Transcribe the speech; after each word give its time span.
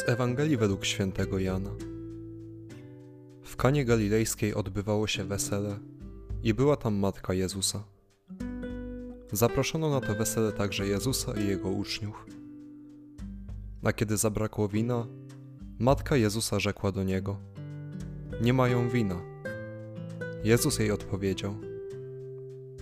Z 0.00 0.08
Ewangelii 0.08 0.56
według 0.56 0.84
świętego 0.84 1.38
Jana. 1.38 1.70
W 3.42 3.56
Kanie 3.56 3.84
Galilejskiej 3.84 4.54
odbywało 4.54 5.06
się 5.06 5.24
wesele 5.24 5.78
i 6.42 6.54
była 6.54 6.76
tam 6.76 6.94
matka 6.94 7.34
Jezusa. 7.34 7.84
Zaproszono 9.32 9.90
na 9.90 10.00
to 10.00 10.14
wesele 10.14 10.52
także 10.52 10.86
Jezusa 10.86 11.32
i 11.40 11.48
jego 11.48 11.68
uczniów. 11.68 12.26
A 13.84 13.92
kiedy 13.92 14.16
zabrakło 14.16 14.68
wina, 14.68 15.06
matka 15.78 16.16
Jezusa 16.16 16.60
rzekła 16.60 16.92
do 16.92 17.04
niego: 17.04 17.36
Nie 18.42 18.52
mają 18.52 18.88
wina. 18.88 19.20
Jezus 20.44 20.78
jej 20.78 20.90
odpowiedział: 20.90 21.54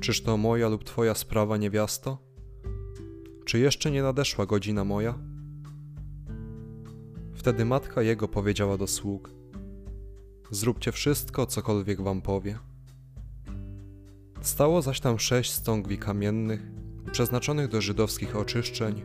Czyż 0.00 0.22
to 0.22 0.36
moja 0.36 0.68
lub 0.68 0.84
twoja 0.84 1.14
sprawa, 1.14 1.56
niewiasto? 1.56 2.18
Czy 3.44 3.58
jeszcze 3.58 3.90
nie 3.90 4.02
nadeszła 4.02 4.46
godzina 4.46 4.84
moja? 4.84 5.35
Wtedy 7.46 7.64
matka 7.64 8.02
jego 8.02 8.28
powiedziała 8.28 8.76
do 8.76 8.86
sług: 8.86 9.30
Zróbcie 10.50 10.92
wszystko, 10.92 11.46
cokolwiek 11.46 12.00
wam 12.00 12.22
powie. 12.22 12.58
Stało 14.40 14.82
zaś 14.82 15.00
tam 15.00 15.18
sześć 15.18 15.52
stągwi 15.52 15.98
kamiennych, 15.98 16.62
przeznaczonych 17.12 17.68
do 17.68 17.80
żydowskich 17.80 18.36
oczyszczeń, 18.36 19.02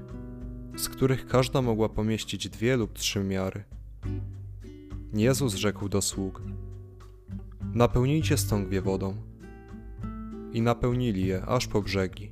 z 0.78 0.90
których 0.90 1.28
każda 1.28 1.62
mogła 1.62 1.90
pomieścić 1.90 2.50
dwie 2.50 2.78
lub 2.78 2.94
trzy 2.94 3.24
miary. 3.24 3.64
Jezus 5.14 5.56
rzekł 5.56 5.90
do 5.90 6.02
sług: 6.02 6.42
Napełnijcie 7.74 8.38
stągwie 8.38 8.82
wodą. 8.82 9.16
I 10.54 10.62
napełnili 10.62 11.28
je 11.28 11.46
aż 11.46 11.68
po 11.68 11.82
brzegi. 11.82 12.32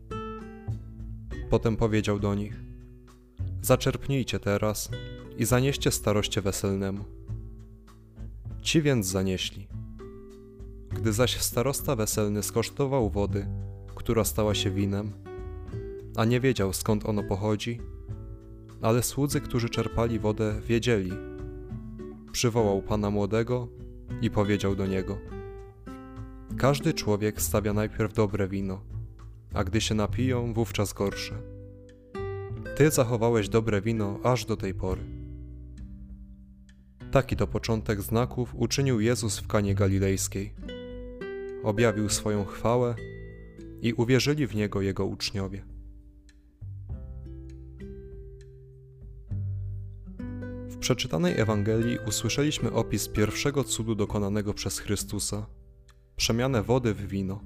Potem 1.49 1.77
powiedział 1.77 2.19
do 2.19 2.35
nich: 2.35 2.59
Zaczerpnijcie 3.61 4.39
teraz 4.39 4.89
i 5.39 5.45
zanieście 5.45 5.91
staroście 5.91 6.41
weselnemu. 6.41 7.03
Ci 8.61 8.81
więc 8.81 9.07
zanieśli. 9.07 9.67
Gdy 10.89 11.13
zaś 11.13 11.41
starosta 11.41 11.95
weselny 11.95 12.43
skosztował 12.43 13.09
wody, 13.09 13.47
która 13.95 14.23
stała 14.23 14.55
się 14.55 14.71
winem, 14.71 15.11
a 16.15 16.25
nie 16.25 16.39
wiedział 16.39 16.73
skąd 16.73 17.05
ono 17.05 17.23
pochodzi, 17.23 17.81
ale 18.81 19.03
słudzy, 19.03 19.41
którzy 19.41 19.69
czerpali 19.69 20.19
wodę, 20.19 20.61
wiedzieli. 20.67 21.11
Przywołał 22.31 22.81
pana 22.81 23.09
młodego 23.09 23.67
i 24.21 24.29
powiedział 24.29 24.75
do 24.75 24.87
niego: 24.87 25.17
Każdy 26.57 26.93
człowiek 26.93 27.41
stawia 27.41 27.73
najpierw 27.73 28.13
dobre 28.13 28.47
wino, 28.47 28.81
a 29.53 29.63
gdy 29.63 29.81
się 29.81 29.95
napiją, 29.95 30.53
wówczas 30.53 30.93
gorsze. 30.93 31.35
Ty 32.75 32.91
zachowałeś 32.91 33.49
dobre 33.49 33.81
wino 33.81 34.19
aż 34.23 34.45
do 34.45 34.57
tej 34.57 34.73
pory. 34.73 35.18
Taki 37.11 37.35
to 37.35 37.47
początek 37.47 38.01
znaków 38.01 38.55
uczynił 38.55 38.99
Jezus 38.99 39.39
w 39.39 39.47
Kanie 39.47 39.75
Galilejskiej. 39.75 40.53
Objawił 41.63 42.09
swoją 42.09 42.45
chwałę 42.45 42.95
i 43.81 43.93
uwierzyli 43.93 44.47
w 44.47 44.55
Niego 44.55 44.81
Jego 44.81 45.05
uczniowie. 45.05 45.65
W 50.69 50.77
przeczytanej 50.79 51.39
Ewangelii 51.39 51.97
usłyszeliśmy 52.07 52.71
opis 52.71 53.07
pierwszego 53.07 53.63
cudu 53.63 53.95
dokonanego 53.95 54.53
przez 54.53 54.79
Chrystusa 54.79 55.45
przemianę 56.15 56.63
wody 56.63 56.93
w 56.93 57.07
wino. 57.07 57.41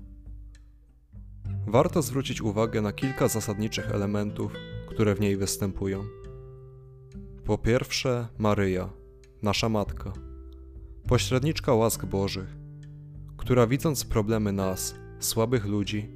Warto 1.68 2.02
zwrócić 2.02 2.42
uwagę 2.42 2.82
na 2.82 2.94
kilka 2.94 3.28
zasadniczych 3.28 3.92
elementów, 3.92 4.54
które 4.90 5.16
w 5.16 5.20
niej 5.20 5.38
występują. 5.38 6.06
Po 7.46 7.58
pierwsze, 7.58 8.28
Maryja 8.38 9.03
nasza 9.44 9.70
matka, 9.70 10.14
pośredniczka 11.08 11.74
łask 11.74 12.06
Bożych, 12.06 12.58
która 13.38 13.68
widząc 13.68 14.06
problemy 14.06 14.52
nas, 14.52 14.96
słabych 15.20 15.66
ludzi, 15.66 16.10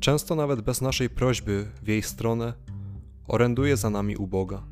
często 0.00 0.34
nawet 0.34 0.60
bez 0.60 0.80
naszej 0.80 1.10
prośby 1.10 1.66
w 1.82 1.88
jej 1.88 2.02
stronę, 2.02 2.52
oręduje 3.28 3.76
za 3.76 3.90
nami 3.90 4.16
u 4.16 4.26
Boga. 4.26 4.62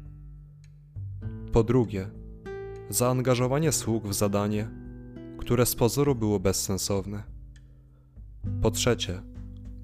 Po 1.52 1.64
drugie, 1.64 2.10
zaangażowanie 2.88 3.72
sług 3.72 4.06
w 4.06 4.14
zadanie, 4.14 4.68
które 5.38 5.66
z 5.66 5.74
pozoru 5.74 6.14
było 6.14 6.40
bezsensowne. 6.40 7.22
Po 8.62 8.70
trzecie, 8.70 9.22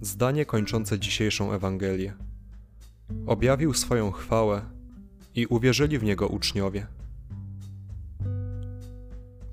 zdanie 0.00 0.46
kończące 0.46 0.98
dzisiejszą 0.98 1.52
Ewangelię. 1.52 2.14
Objawił 3.26 3.74
swoją 3.74 4.10
chwałę 4.10 4.62
i 5.34 5.46
uwierzyli 5.46 5.98
w 5.98 6.02
niego 6.02 6.28
uczniowie. 6.28 6.86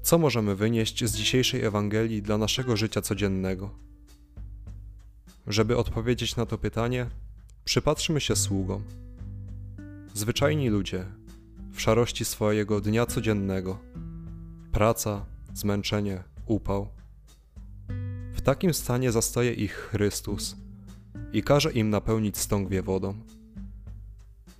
Co 0.07 0.17
możemy 0.17 0.55
wynieść 0.55 1.05
z 1.05 1.15
dzisiejszej 1.15 1.63
Ewangelii 1.63 2.21
dla 2.21 2.37
naszego 2.37 2.77
życia 2.77 3.01
codziennego? 3.01 3.69
Żeby 5.47 5.77
odpowiedzieć 5.77 6.35
na 6.35 6.45
to 6.45 6.57
pytanie, 6.57 7.09
przypatrzmy 7.65 8.21
się 8.21 8.35
sługom. 8.35 8.83
Zwyczajni 10.13 10.69
ludzie, 10.69 11.05
w 11.71 11.81
szarości 11.81 12.25
swojego 12.25 12.81
dnia 12.81 13.05
codziennego, 13.05 13.79
praca, 14.71 15.25
zmęczenie, 15.53 16.23
upał. 16.45 16.87
W 18.33 18.41
takim 18.41 18.73
stanie 18.73 19.11
zastaje 19.11 19.53
ich 19.53 19.73
Chrystus 19.73 20.55
i 21.33 21.43
każe 21.43 21.71
im 21.71 21.89
napełnić 21.89 22.37
stągwie 22.37 22.81
wodą. 22.81 23.13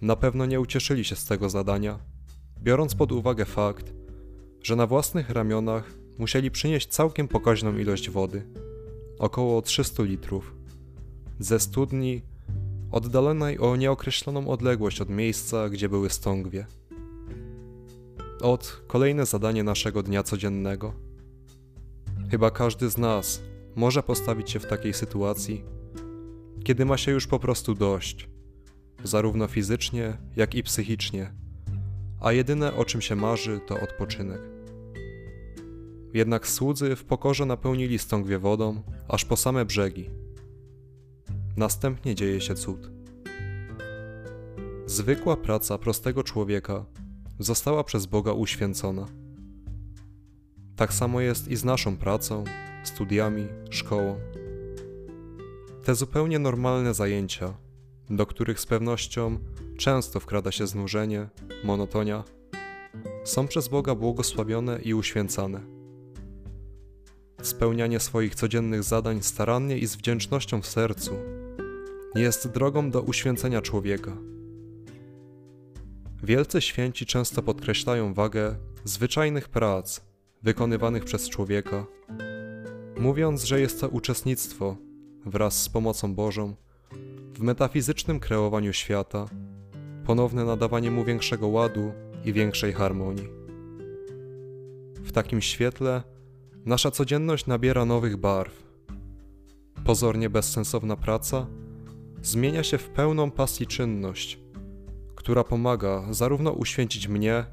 Na 0.01 0.15
pewno 0.15 0.45
nie 0.45 0.59
ucieszyli 0.59 1.05
się 1.05 1.15
z 1.15 1.25
tego 1.25 1.49
zadania, 1.49 1.99
biorąc 2.63 2.95
pod 2.95 3.11
uwagę 3.11 3.45
fakt, 3.45 3.97
że 4.67 4.75
na 4.75 4.87
własnych 4.87 5.29
ramionach 5.29 5.93
musieli 6.17 6.51
przynieść 6.51 6.87
całkiem 6.87 7.27
pokaźną 7.27 7.77
ilość 7.77 8.09
wody 8.09 8.43
około 9.19 9.61
300 9.61 10.03
litrów 10.03 10.55
ze 11.39 11.59
studni 11.59 12.21
oddalonej 12.91 13.59
o 13.59 13.75
nieokreśloną 13.75 14.47
odległość 14.47 15.01
od 15.01 15.09
miejsca, 15.09 15.69
gdzie 15.69 15.89
były 15.89 16.09
stągwie. 16.09 16.65
Od 18.41 18.81
kolejne 18.87 19.25
zadanie 19.25 19.63
naszego 19.63 20.03
dnia 20.03 20.23
codziennego. 20.23 20.93
Chyba 22.31 22.51
każdy 22.51 22.89
z 22.89 22.97
nas 22.97 23.41
może 23.75 24.03
postawić 24.03 24.51
się 24.51 24.59
w 24.59 24.67
takiej 24.67 24.93
sytuacji, 24.93 25.63
kiedy 26.63 26.85
ma 26.85 26.97
się 26.97 27.11
już 27.11 27.27
po 27.27 27.39
prostu 27.39 27.75
dość, 27.75 28.29
zarówno 29.03 29.47
fizycznie, 29.47 30.17
jak 30.35 30.55
i 30.55 30.63
psychicznie, 30.63 31.33
a 32.21 32.31
jedyne 32.31 32.73
o 32.73 32.85
czym 32.85 33.01
się 33.01 33.15
marzy 33.15 33.59
to 33.67 33.79
odpoczynek. 33.79 34.56
Jednak 36.13 36.47
słudzy 36.47 36.95
w 36.95 37.03
pokorze 37.03 37.45
napełnili 37.45 37.99
stągwie 37.99 38.39
wodą, 38.39 38.81
aż 39.07 39.25
po 39.25 39.37
same 39.37 39.65
brzegi. 39.65 40.09
Następnie 41.57 42.15
dzieje 42.15 42.41
się 42.41 42.55
cud. 42.55 42.91
Zwykła 44.85 45.37
praca 45.37 45.77
prostego 45.77 46.23
człowieka 46.23 46.85
została 47.39 47.83
przez 47.83 48.05
Boga 48.05 48.31
uświęcona. 48.31 49.05
Tak 50.75 50.93
samo 50.93 51.21
jest 51.21 51.47
i 51.47 51.55
z 51.55 51.63
naszą 51.63 51.97
pracą, 51.97 52.43
studiami, 52.83 53.47
szkołą. 53.69 54.19
Te 55.83 55.95
zupełnie 55.95 56.39
normalne 56.39 56.93
zajęcia, 56.93 57.53
do 58.09 58.25
których 58.25 58.59
z 58.59 58.65
pewnością 58.65 59.39
często 59.77 60.19
wkrada 60.19 60.51
się 60.51 60.67
znużenie, 60.67 61.29
monotonia, 61.63 62.23
są 63.23 63.47
przez 63.47 63.67
Boga 63.67 63.95
błogosławione 63.95 64.79
i 64.81 64.93
uświęcane 64.93 65.76
spełnianie 67.41 67.99
swoich 67.99 68.35
codziennych 68.35 68.83
zadań 68.83 69.23
starannie 69.23 69.77
i 69.77 69.87
z 69.87 69.95
wdzięcznością 69.95 70.61
w 70.61 70.67
sercu 70.67 71.15
jest 72.15 72.47
drogą 72.47 72.91
do 72.91 73.01
uświęcenia 73.01 73.61
człowieka. 73.61 74.17
Wielcy 76.23 76.61
święci 76.61 77.05
często 77.05 77.43
podkreślają 77.43 78.13
wagę 78.13 78.55
zwyczajnych 78.83 79.49
prac 79.49 80.01
wykonywanych 80.43 81.05
przez 81.05 81.29
człowieka, 81.29 81.85
mówiąc, 82.99 83.43
że 83.43 83.61
jest 83.61 83.81
to 83.81 83.89
uczestnictwo 83.89 84.77
wraz 85.25 85.61
z 85.61 85.69
pomocą 85.69 86.15
Bożą 86.15 86.55
w 87.33 87.39
metafizycznym 87.39 88.19
kreowaniu 88.19 88.73
świata, 88.73 89.25
ponowne 90.05 90.45
nadawanie 90.45 90.91
mu 90.91 91.03
większego 91.03 91.47
ładu 91.47 91.91
i 92.25 92.33
większej 92.33 92.73
harmonii. 92.73 93.27
W 94.95 95.11
takim 95.11 95.41
świetle 95.41 96.03
Nasza 96.67 96.91
codzienność 96.91 97.45
nabiera 97.45 97.85
nowych 97.85 98.17
barw. 98.17 98.63
Pozornie 99.85 100.29
bezsensowna 100.29 100.95
praca 100.95 101.47
zmienia 102.21 102.63
się 102.63 102.77
w 102.77 102.89
pełną 102.89 103.31
pasji 103.31 103.67
czynność, 103.67 104.39
która 105.15 105.43
pomaga 105.43 106.13
zarówno 106.13 106.51
uświęcić 106.51 107.07
mnie, 107.07 107.45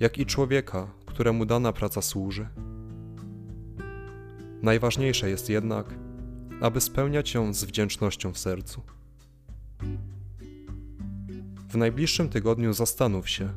jak 0.00 0.18
i 0.18 0.26
człowieka, 0.26 0.86
któremu 1.06 1.44
dana 1.44 1.72
praca 1.72 2.02
służy. 2.02 2.48
Najważniejsze 4.62 5.30
jest 5.30 5.48
jednak, 5.48 5.94
aby 6.60 6.80
spełniać 6.80 7.34
ją 7.34 7.54
z 7.54 7.64
wdzięcznością 7.64 8.32
w 8.32 8.38
sercu. 8.38 8.82
W 11.68 11.76
najbliższym 11.76 12.28
tygodniu 12.28 12.72
zastanów 12.72 13.28
się, 13.28 13.52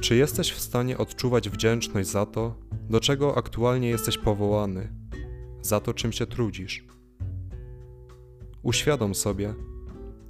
Czy 0.00 0.16
jesteś 0.16 0.52
w 0.52 0.60
stanie 0.60 0.98
odczuwać 0.98 1.50
wdzięczność 1.50 2.08
za 2.08 2.26
to, 2.26 2.54
do 2.90 3.00
czego 3.00 3.36
aktualnie 3.36 3.88
jesteś 3.88 4.18
powołany, 4.18 4.92
za 5.62 5.80
to, 5.80 5.94
czym 5.94 6.12
się 6.12 6.26
trudzisz? 6.26 6.84
Uświadom 8.62 9.14
sobie, 9.14 9.54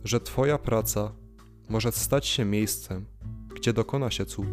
że 0.04 0.20
Twoja 0.20 0.58
praca 0.58 1.12
może 1.68 1.92
stać 1.92 2.26
się 2.26 2.44
miejscem, 2.44 3.06
gdzie 3.54 3.72
dokona 3.72 4.10
się 4.10 4.26
cud. 4.26 4.48